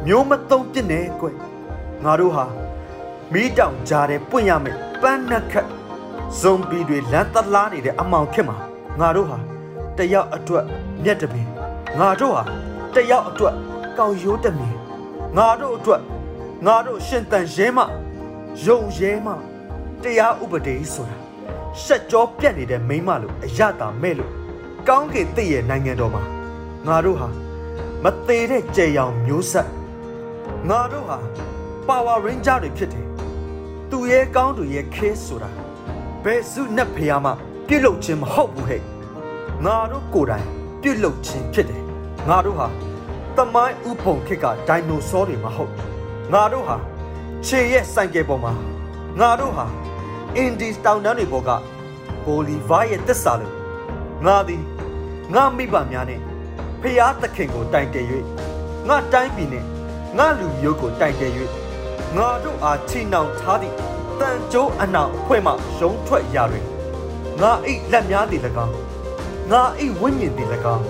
[0.06, 1.36] မျိုးမသုံးပြစ်နေကွယ်
[2.04, 2.44] ငါတို့ဟာ
[3.32, 5.68] မိတောင်ကြားတဲ့ပွင့်ရမယ်ပန်းနှက်ခတ်
[6.40, 8.56] ဇွန်ဘီတွေလမ်းတလားနေတဲ့အမောင်ခက်မှာ
[9.00, 9.38] ငါတို့ဟာ
[9.98, 10.64] တယောက်အတွက်
[11.04, 11.48] မျက်တပင်
[11.98, 12.42] ငါတို့ဟာ
[12.94, 13.54] တယောက်အတွက်
[13.98, 14.76] ကောက်ရိုးတမင်
[15.36, 16.00] ငါတို့အတွက်
[16.64, 17.78] ငါတို့ရှင်တန်ရဲမ
[18.64, 19.28] ယုံရဲမ
[20.02, 21.16] တရားဥပဒေဆိုတာ
[21.82, 24.32] ရှက်ကြောပြက်နေတဲ့မိမလို့အရတာမဲ့လို့
[24.88, 26.22] ကောင်းကင်တည့်ရဲ့နိုင်ငံတော်မှာ
[26.86, 27.28] ငါတို့ဟာ
[28.04, 29.68] မသေးတဲ့ကြယ်ရောင်မျိုးဆက်
[30.68, 31.18] ငါတို့ဟာ
[31.88, 33.06] Power Ranger တွေဖြစ်တယ်
[33.90, 35.50] သူရဲ့ကောင်းသူရဲ့ခဲဆိုတာ
[36.24, 37.30] ဘယ်စုနဲ့ဖျားမှ
[37.68, 38.82] ပြုတ်လုခြင်းမဟုတ်ဘူးဟဲ့
[39.64, 40.46] ငါတို့ကိုယ်တိုင်
[40.82, 41.82] ပြုတ်လုခြင်းဖြစ်တယ်
[42.28, 42.66] ငါတို့ဟာ
[43.36, 45.72] တမိုင်းဥပုံခစ်ကဒိုင်နိုဆောတွေမဟုတ်
[46.32, 46.76] ငါတို့ဟာ
[47.46, 48.52] ခြေရဲ့စိုင်ကယ်ပေါ်မှာ
[49.20, 49.66] ငါတို့ဟာ
[50.36, 51.50] အင်ဒီတောင်တန်းတွေပေါ်က
[52.24, 53.54] ဘိုလီဗာရဲ့တစ္ဆာလို့
[54.26, 54.62] ငါသည်
[55.34, 56.20] ငါမိဘများနဲ့
[56.80, 58.06] ဖျားသခင်ကိုတိုင်တယ်၍
[58.88, 59.64] ငါတိုင်းပြည်နဲ့
[60.18, 61.32] ငါလူမျိုးကိုတိုင်တယ်၍
[62.16, 63.74] ငါတို့အားချီနှောင်ထားသည့်
[64.20, 66.66] တန်ကြိုးအနောင်အဖွဲ့မှရုံးထွက်ရာတွင်
[67.40, 68.74] ငါအိတ်လက်များသည်၎င်း
[69.50, 70.84] ငါအိတ်ဝိညာဉ်သည်၎င်း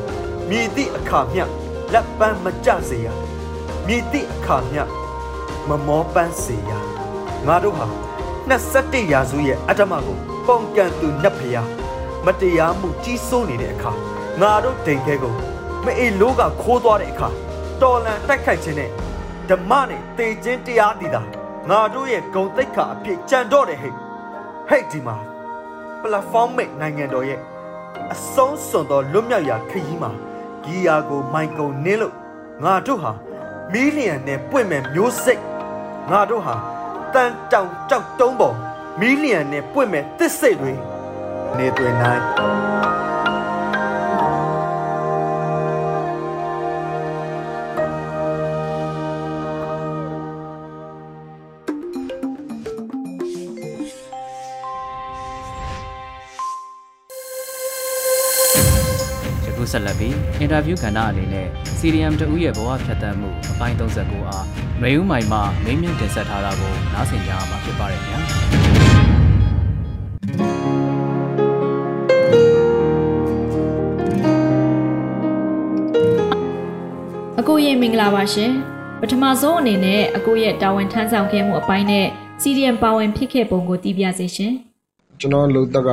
[0.48, 1.44] မြည်သည့်အခါမျှ
[1.92, 3.06] လက်ပန်းမကြစေရ
[3.86, 4.82] မြည်သည့်အခါမျှ
[5.68, 6.70] မမောပန်းစေရ
[7.46, 7.86] ငါတို့ဟာ
[8.50, 11.68] 21ရာစုရဲ့အတ္တမကိုပုံကန်သူနှက်ဖျား
[12.26, 13.92] မတရားမှုကြီးစိုးနေတဲ့အခါ
[14.40, 15.34] ငါတို့ဒိန်ခဲကို
[15.84, 17.28] မအေလိုးကခိုးသွားတဲ့အခါ
[17.82, 18.90] တော်လန်တိုက်ခိုက်ခြင်းနဲ့
[19.48, 21.22] ဓမ္မနဲ့တေခြင်းတရားတည်တာ
[21.70, 23.94] ငါတို့ရဲ့ဂုံတိတ်ခါအဖြစ်ကြံတော့တယ်ဟဲ့
[24.68, 25.16] ဟဲ့ဒီမှာ
[26.02, 27.40] platform မိတ်နိုင်ငံတော်ရဲ့
[28.12, 30.10] အဆုံးစွန်သောလွတ်မြောက်ရာခရီးမှာ
[30.64, 32.14] ဂီယာကိုမိုင်ကုံနင်းလို့
[32.64, 33.12] ငါတို့ဟာ
[33.72, 35.42] မီလီယံနဲ့ပွင့်မဲ့မျိုးစိတ်
[36.10, 36.54] ငါတို့ဟာ
[37.14, 38.56] တန်တောင်ကြောက်တုံးပေါ်
[39.00, 40.74] မီလီယံနဲ့ပွင့်မဲ့တစ်စိတ်တွေ
[41.56, 42.22] နေတွင်နိုင်
[59.76, 64.46] ဆက်လက်ပြီးအင်တာဗျူးကဏ္ဍအနေနဲ့ CDM တဦးရဲ့ဘဝဖြတ်သန်းမှုအပိုင်း39အား
[64.82, 68.20] မေဦးမိုင်မှမင်းမြင့်တင်ဆက်ထားတာကိုနားဆင်ကြရမှာဖြစ်ပါတယ်ခင်ဗျာ
[77.40, 78.52] အကိုရဲ့မင်္ဂလာပါရှင်
[79.00, 82.06] ပထမဆုံးအနေနဲ့အကိုရဲ့တာဝန်ထမ်းဆောင်ခဲ့မှုအပိုင်းနဲ့
[82.42, 84.52] CDM ပါဝင်ဖြစ်ခဲ့ပုံကိုသိပြစေရှင်
[85.20, 85.90] ကျွန်တော်လုံတက်က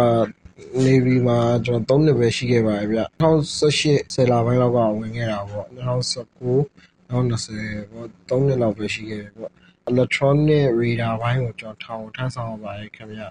[0.82, 9.52] နေဗီမှာကျွန်တော်3နှစ်ပဲရှိခဲ့ပါတယ်ဗျ2018ဆယ်လပိုင်းလောက်ကဝင်ခဲ့တာပေါ့2019 2020ပေါ့3နှစ်လောက်ပဲရှိခဲ့တယ်ပေါ့
[9.92, 13.22] electronic radar ဘိုင်းကိုကျွန်တော်ထောင်ထမ်းဆောင်ရပါတယ်ခင်ဗျ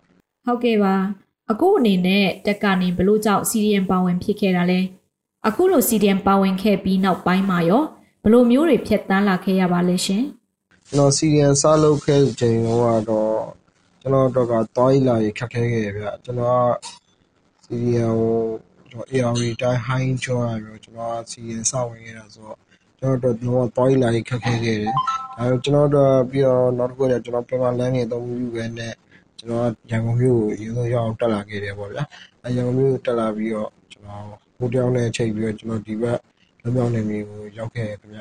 [0.47, 0.95] ဟုတ်ကဲ့ပါ
[1.51, 4.81] အကိုအနေနဲ့တက်ကနေဘလို့ကြောင့် CDM ပါဝင်ဖြစ်ခဲ့တာလဲ
[5.47, 7.83] အခုလို CDM ပါဝင်ခဲ့ပြီးနောက်ပိုင်းမှာရော
[8.25, 10.25] ဘလို့မျိုးတွေဖြတ်တန်းလာခဲ့ရပါလဲရှင်
[10.89, 13.01] ကျွန်တော် CDN စလုပ်ခဲ့ချိန်တော့
[14.01, 17.02] ကျွန်တော်တော့ကတွားရလာရခက်ခဲခဲ့တယ်ဗျကျွန်တော်က
[17.73, 18.39] CDN ကို
[18.91, 22.59] ကျွန်တော် AR တိုင်း high ကျော်ရပြီးကျွန်တော်က CDN စဝင်ခဲ့တာဆိုတော့
[22.99, 24.93] ကျွန်တော်တို့တော့တွားရလာရခက်ခဲခဲ့တယ်
[25.37, 28.95] ဒါပေမဲ့ကျွန်တော်တို့ပြီးတော့နောက်တစ်ခုကကျွန်တော်ပြန်မလမ်းနေတော့ယူပဲနဲ့
[29.39, 32.05] ကျွန်တော်ရန်ကုန်မြို့ကိုရေစိုးရောက်တက်လာခဲ့တယ်ပေါ့ဗျာ
[32.43, 34.25] အဲရန်ကုန်မြို့တက်လာပြီးတော့ကျွန်တော်
[34.59, 36.19] ဟိုတယောက်နဲ့ချိန်ပြီးတော့ကျွန်တော်ဒီဘက်
[36.63, 38.21] လွမြောက်နေမျိုးကိုရောက်ခဲ့တယ်ခင်ဗျ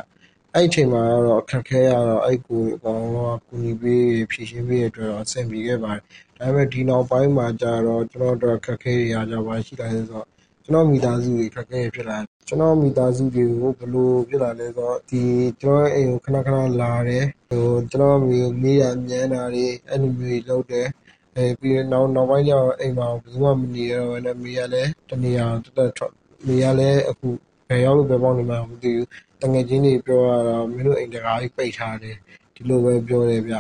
[0.54, 6.04] အဲ့အချိန်မှာတော့အခက်ခဲရတော့အဲ့ကိုအကောင်လုံးကကူညီပေးဖြည့်ရှင်းပေးရတဲ့အတွက်တော့အဆင်ပြေခဲ့ပါတယ်
[6.42, 10.28] ဒါပေမဲ့ဒီနောက်ပိုင်းမှာကျတော့ကျွန်တော်တို့အခက်ခဲရကြပါရှိလာတယ်ဆိုတော့
[10.64, 15.24] ကျွန်တော်မိသားစုတွေခက်ခဲဖြစ်လာကျွန်တော်မိသားစုတွေကိုဘယ်လိုဖြစ်လာလဲဆိုတော့ဒီ
[15.62, 20.88] ကျွန်တော်အိမ်ကိုခဏခဏလာတယ်ဟိုကျွန်တော်မိမိရမြန်းတာတွေအဲ့လိုမျိုးလုပ်တယ်
[21.36, 26.14] အဲပြီးနောက်နောက်ပိုင်းကျတော့အိမ်မှာဘယ်သူမှမနေရတော့လည်းမိရလည်းတနေရာတက်တက်ထွက်
[26.48, 27.28] မိရလည်းအခု
[27.70, 29.08] ဘယ်ရောက်လို့ဘယ်ပေါက်နေမှမသိဘူး
[29.42, 32.16] တငယ်ချင်းတွေပြောရတော့မင်းတို့အိမ်တကားကြီးပိတ်ထားတယ်
[32.56, 33.56] ဒီလိုပဲပြောတယ်ဗျ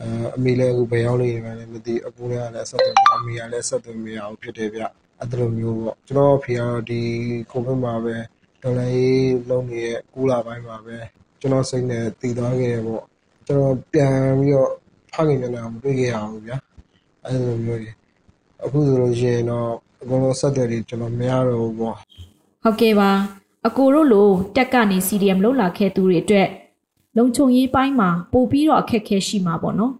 [0.00, 4.82] အဲအမေလည်းအခုဘယ်ရောက်နေမှလည်းမသိအကူလည်းလည်းဆက်သွယ်အမေကလည်းဆက်သွယ်မရဘူးဖြစ်တယ်ဗျ
[5.20, 7.02] အဲ့လိုမျိုးပေါ့ကျွန်တော်ဖေကတော့ဒီ
[7.50, 8.16] ကိုဗစ်မှာပဲ
[8.62, 10.96] ဒေါ်လာရေးလုံးနေတဲ့ကူလာပိုင်းမှာပဲ
[11.40, 13.04] ကျွန်တော်စိတ်နဲ့တည်သွားခဲ့တယ်ပေါ့
[13.46, 14.70] ကျွန်တော်ပြန်ပြီးတော့
[15.14, 16.56] ဖခင်မျက်နှာမတွေ့ခဲ့ရဘူးဗျာ
[17.24, 17.90] အဲ့လိုမျိုးတွေ
[18.64, 19.70] အခုဆိုလို့ရှိရင်တော့
[20.02, 21.96] အကုန်လုံးဆက်တယ်တွေကျွန်တော်မရတော့ဘူးပေါ့
[22.62, 23.10] ဟုတ်ကဲ့ပါ
[23.66, 26.48] အကိုတို့လိုတက်ကနေ CDM လောက်လာခဲ့သူတွေအတွက်
[27.16, 29.92] လုံခြုံရေးပိုင်းမှာပို့ပြီးတော့အခက်အခဲရှိမှာပေါ့နော်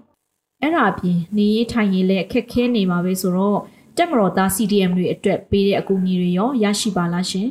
[0.62, 3.59] အဲ့ဒါအပြင်နေရေးထိုင်ရေးလည်းအခက်အခဲနေမှာပဲဆိုတော့
[3.96, 7.48] တက်မတော်သား CDM တွေအတွက်ပေးတဲ့အကူအညီတွေရောရရှိပါလားရှင်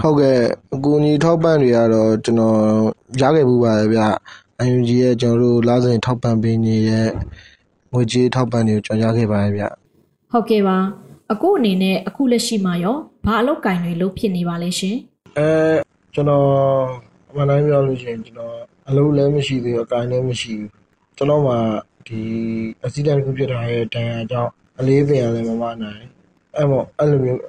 [0.00, 0.38] ဟုတ်ကဲ့
[0.74, 2.58] အကူအညီထောက်ပံ့တွေကတော့ကျွန်တော်
[3.20, 4.02] ရခဲ့မှုပါတယ်ဗျ။
[4.72, 7.08] UNG ရဲ့ကျွန်တော်တို့လာစဉ်ထောက်ပံ့ပေးနေတဲ့
[7.92, 9.64] ငွေကြေးထောက်ပံ့တွေကိုကျွန်တော်ရခဲ့ပါတယ်ဗျ
[10.32, 10.76] ဟုတ်ကဲ့ပါ
[11.32, 14.96] အခုအနေနဲ့အခုလက်ရှိမှာရောဘာအလုပ်ကင်တွေလုပ်ဖြစ်နေပါလဲရှင်။
[15.38, 15.48] အဲ
[16.14, 16.46] ကျွန်တော်
[17.30, 18.54] အမှန်တိုင်းပြောလို့ရှိရင်ကျွန်တော်
[18.88, 20.70] အလုပ်လည်းမရှိသေးဘူး အကိုင်လည်းမရှိဘူး
[21.16, 21.54] ကျွန်တော်မှ
[22.06, 22.20] ဒီ
[22.82, 26.02] အက်ဆီဒန့်တစ်ခုဖြစ်ထားတဲ့တန်ရာကြောင့် အလေးပင်ရလည်း မမနိုင်
[26.56, 27.40] အဲ့မို့အဲ့လိုမျိုး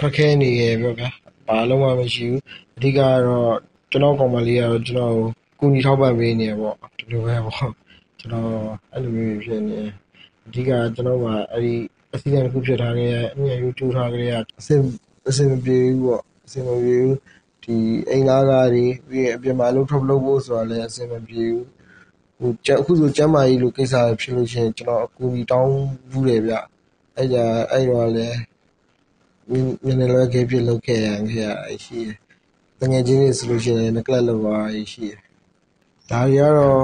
[0.00, 1.08] ခက်ခဲနေရပြောဗျာ
[1.46, 2.42] ဘာလုံးမှမရှိဘူး
[2.76, 3.54] အဓိကကတော့
[3.90, 7.70] ကျွန်တော်ကောင်မလေးကတော့ ကျွန်တော်ကို ကူညီထောက်ပံ့ပေးနေရပေါ့ ဒီလိုပဲပေါ့
[8.18, 8.50] ကျွန်တော်
[8.92, 9.80] အဲ့လိုမျိုးဖြစ်နေ
[10.46, 11.74] အဓိက ကျွန်တော်ကအဲ့ဒီ
[12.14, 14.80] အစီအစဉ်တစ်ခုဖြစ်ထားခဲ့တဲ့အမြင် YouTube ထားခဲ့တဲ့အစင်
[15.28, 17.16] အစင်မပြေဘူးပေါ့အစင်မပြေဘူး
[17.70, 17.80] ဒီ
[18.10, 21.66] အိမ်သားကားတွေပြီးရင်အပြင်မှာအလုပ်ထုတ်လုပ်ဖို့ဆိုတာလည်းအစင်မပြေဘူး
[22.38, 25.74] ဟိုကျအခုဆိုကျမ်းမာရေးလိုကိစ္စဖြစ်လို့ရှိရင်ကျွန်တော်အကူအညီတောင်း
[26.10, 26.54] ဘူးတယ်ဗျ
[27.16, 27.36] အဲ့ကြ
[27.70, 28.36] အဲ့တော့လည်း
[29.86, 32.16] ညနေလွယ်ခေဖြစ်လုပ်ခဲ့ရခဲ့ရရှိတယ်
[32.80, 34.56] တငယ်ချင်းတွေဆိုလို့ရှိရင်ငကလပ်လောက်ပါ
[34.92, 35.18] ရှိတယ်
[36.10, 36.82] ဒါတွေကတော့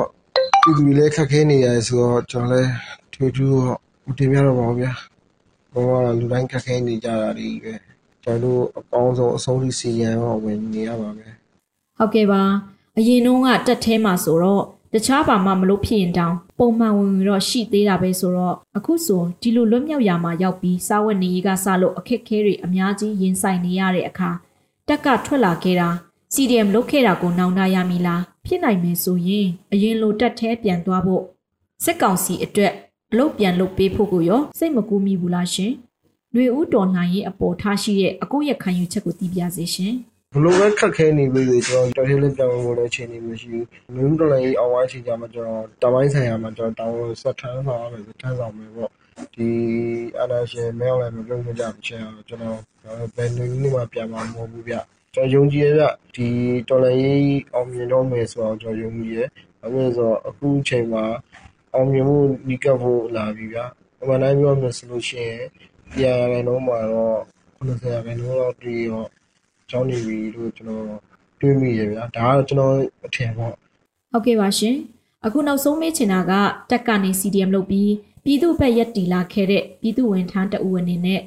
[0.63, 2.71] ပြည်သူတွေလည်းခက်ခဲနေရတယ်ဆိုတော့ကျွန်တော်လည်း
[3.13, 4.93] ထွေထူးတော့မတင်ပြတော့ပါဘူးဗျာ
[5.73, 7.75] ဘောကလူတိုင်းခက်ခဲနေကြတာတွေပဲ
[8.27, 11.33] ကျွန်တော်တို့အကောင်းဆုံးအဆုံးထိစီရန်တော့ဝင်နေရပါမယ်
[11.99, 12.43] ဟုတ်ကဲ့ပါ
[12.99, 24.31] အရင်တုန်းကတက်သေးမှာဆိုတော့တခြားဘာမှမလုပ်ဖြစ်ရင်တောင်ပုံမှန်ဝင်ဝင်တော့ရှိသေးတာပဲဆိုတော့အခုဆိုဒီလိုလွတ်မြောက်ရာမှာရောက်ပြီးစားဝတ်နေရေးကစလို့အခက်အခဲတွေအများကြီးရင်ဆိုင်နေရတဲ့အခါ
[24.89, 25.89] တက်ကထွက်လာခဲ့တာ
[26.35, 31.23] CDM လုတ်ခဲ့တာကိုနောင်တရမီလားဖြစ်နိုင်မယ်ဆိုရင်အရင်လိုတက်သေးပြန်သွားဖို့
[31.85, 32.73] စစ်ကောင်စီအတွက်
[33.11, 35.73] အလုပ်ပြန်လုပ်ပေးဖို့ကိုရောစိတ်မကူးမိဘူးလားရှင်။
[36.33, 39.95] ຫນွေဦးတော်နိုင်ရဲ့အပေါ်ထားရှိတဲ့အကိုရဲ့ခံယူချက်ကိုသိပြစေရှင်။
[40.35, 48.91] ဘလို့ပဲခက်ခဲနေပြီလေကျွန်တော်တော်သေးလေးပြောင်းလို့လည်းချိန်နေမရှိဘူးမျိုးတော်လည်းအောင်ဝိုင်းချိန်ကြမှာကျွန်တော်တပိုင်းဆိုင်ရာမှာကျွန်တော်တောင်းဆက်ထမ်းဆောင်ရမယ်ထမ်းဆောင်မယ်ပေါ့
[49.35, 49.51] ဒီ
[50.21, 52.59] အနာရှင်မဲအောင်လည်းမပြောကြဘူးချင်းအောင်ကျွန်တော်
[53.17, 54.77] ဘယ်နည်းနည်းမှပြန်မှာမဟုတ်ဘူးဗျ
[55.15, 55.85] ကျွန်တော်ယုံကြည်ရဗျ
[56.17, 56.29] ဒီ
[56.69, 59.21] တော်လည်းအောင်မြင်တော့မယ်ဆိုတော့ကျွန်တော်ယုံကြည်ရ
[59.65, 61.05] အခုဆိုအခုချိန်မှာ
[61.75, 62.17] အောင်မြင်မှု
[62.49, 63.59] နီးကပ်ဖို့လာပြီဗျ
[64.01, 65.45] အမှန်တိုင်းပြောမယ်ဆိုလို့ရှိရင်
[65.93, 67.19] တရားရယ်လုံးမှာတော့
[67.59, 69.03] 90ရာခိုင်နှုန်းလောက်တွေ့ရော
[69.71, 70.85] ကျောင်းနေပြီလို့ကျွန်တော်
[71.41, 72.75] တွေးမိရဗျာဒါကတော့ကျွန်တော်
[73.07, 73.53] အထင်ပေါ့
[74.13, 74.77] ဟုတ်ကဲ့ပါရှင်
[75.25, 76.33] အခုနောက်ဆုံးမေးချင်တာက
[76.71, 77.93] တက်ကနေ CDM လုပ်ပြီး
[78.25, 81.21] ပြည်သူ့ဘက်ရက်တီလာခဲ့တဲ့ပြည်သူဝန်ထမ်းတအူအနေနဲ့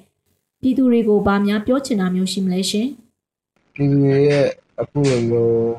[0.62, 2.88] ပြည်သူတွေကိုဗာများပြောချင်တာမျိုးရှိမလဲရှင်
[3.74, 4.46] ပြည်သူတွေရဲ့
[4.82, 5.70] အခုလိုမျိုး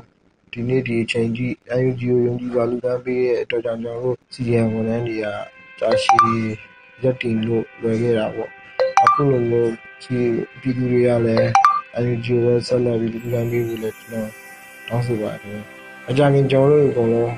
[0.51, 5.25] ဒီနေ့ဒီအချိန်ကြီး UNG ကိုယုံကြည်ပါလူတန်းပေးတဲ့အတွက်ကြောင့်ကျွန်တော်တို့ CDM ဝန်ထမ်းတွေက
[5.79, 6.43] ကြာရှည်
[7.03, 8.51] ရက်တည်လို့လွယ်ခဲ့တာပေါ့
[9.05, 9.71] အခုလိုမျိုး
[10.03, 10.19] ဒီ
[10.61, 11.47] ပြည်သူတွေကလည်း
[12.01, 14.29] UNG ကိုပဲဆက်လက်ပြီးလူတန်းပေးဖို့လည်းကျွန်တော်
[14.87, 15.61] တောင်းဆိုပါတယ်
[16.09, 17.33] အကြရင်ကျွန်တော်တို့အကုန်လုံး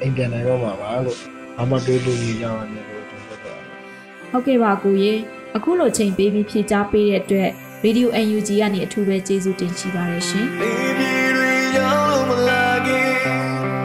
[0.00, 1.18] အိမ်ပြန်နိုင်တော့မှာပါလို့
[1.56, 3.72] ဘာမှတွေးလို့နေကြပါနဲ့လို့ကျွန်တော်ပြောပါတယ်
[4.30, 5.12] ဟုတ်ကဲ့ပါကိုရေ
[5.56, 7.50] အခုလိုချိန်ပေးပြီးဖြည့်ချပေးတဲ့အတွက်
[7.84, 13.75] Radio UNG ကနေအထူးပဲကျေးဇူးတင်ရှိပါတယ်ရှင် Baby တွေရောက်လို့မလာခင်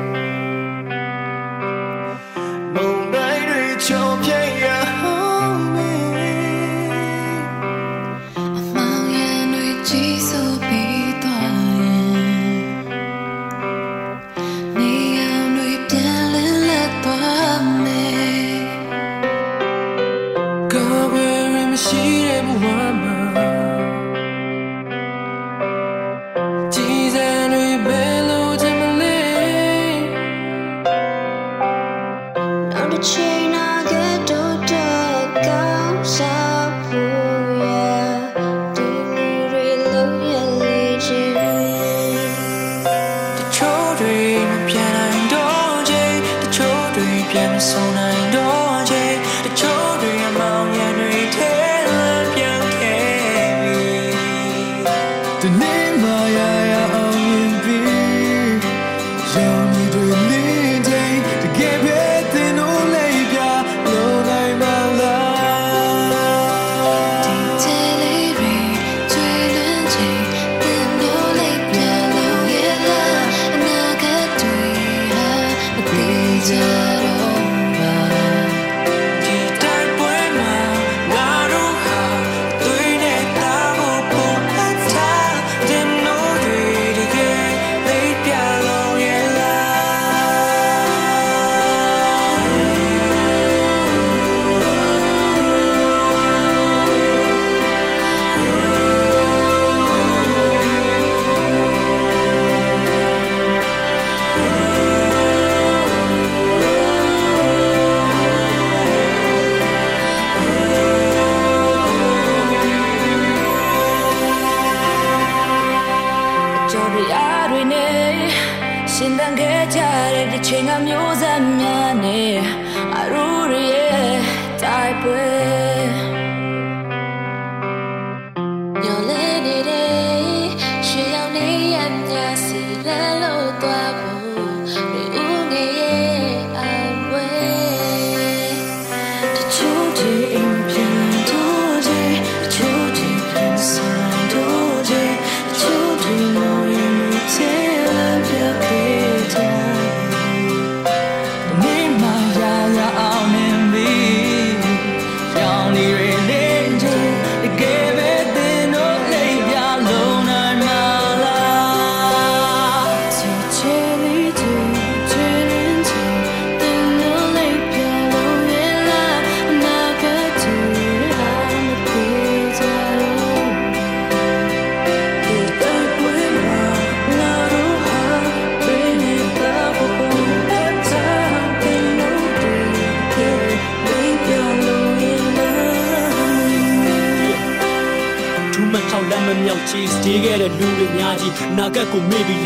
[47.62, 48.11] ပြန်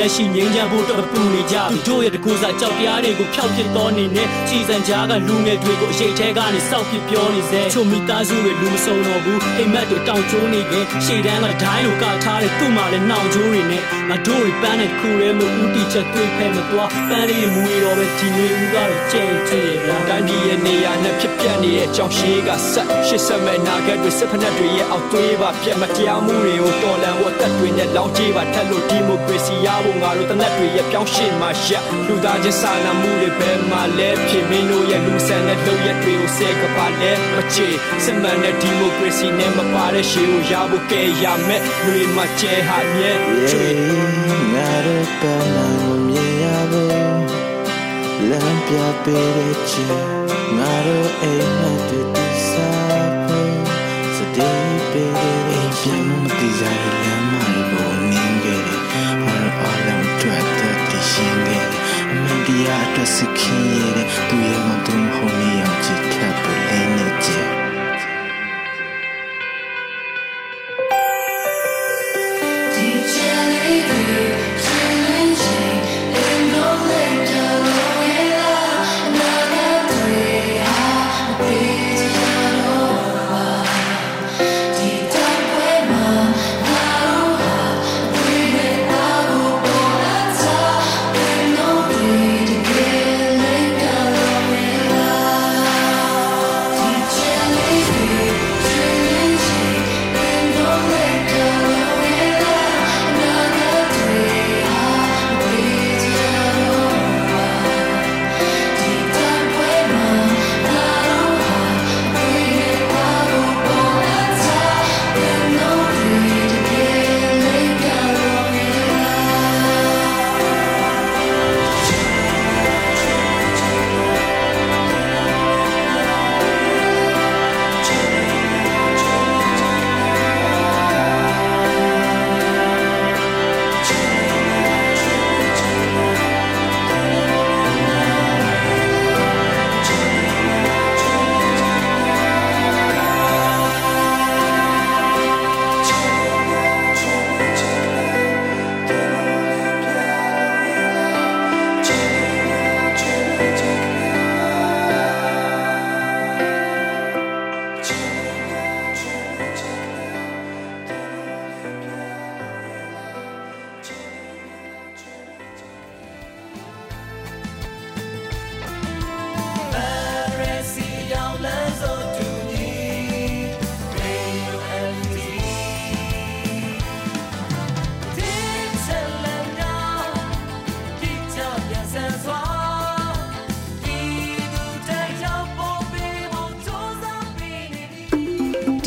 [0.05, 37.67] လက်ရှိငြိမ်းချမ်းဖို့အတွက်ပူနေကြသူတို့ရဲ့တကူစားကြောက်တရားတွေကိုဖျောက်ပစ်တော်နေနဲ့ချီစံကြားကလူငယ်တွေကိုအရေးထဲကနေစောက်ပစ်ပြောနေစေချိုမိသားစုတွေလူမစုံတော့ဘူးအိမ်မက်တွေတောင်ကျိုးနေခဲ့ရှေ့တန်းကဒိုင်းလိုကထားတဲ့သူ့မှာလည်းနှောင်ကျိုးတွေနဲ့ငါတို့တွေပန်းတဲ့ခုရဲမဦးတီချက်တွေးဖဲမသွားပန်းလေးမူရီတော့ပဲဒီနေဦးကတော့ကြဲကြဲဗျာတိုင်းပြည်ရဲ့နေရာနဲ့ဖြစ်ပြနေတဲ့ကြောင်ရှိကဆက်ရှစ်ဆက်မဲ့နာဂတ်တွေစစ်ဖက်တွေရဲ့အောက်သွေးပါပြက်မတရားမှုတွေကိုတော်လန်ဝတ်သက်တွေနဲ့လောင်းကြေးပါထက်လို့ဒီမိုကရေစီရဖို့ငါတို့တနက်တွေရဲ့ပြောင်းရှင်းမှရှက်လူသားချင်းစာနာမှုတွေဘယ်မှာလဲဖြစ်မင်းတို့ရဲ့လူဆန်တဲ့လုပ်ရက်တွေကိုဆဲကပါလဲမချေ
[38.03, 43.11] စစ်မှန်တဲ့ဒီမိုကရေစီနဲ့မပါတဲ့ရှေးကိုရဖို့ကဲရမယ်လူတွေမှာကျဲဟာမြဲ
[43.49, 43.77] ကျွေး
[44.53, 46.95] ငါတို့ပန်းမကိုမြင်ရဖို့
[48.29, 49.83] လမ်းပြပေးတဲ့ချီ
[50.57, 53.57] ငါတို့အိမ်မက်တွေတည်စားဖို့
[54.15, 55.13] စတေးပေး
[55.49, 56.94] တဲ့ချီမမတိကြတဲ့
[62.65, 65.04] မန်တရားအတွက်စခင်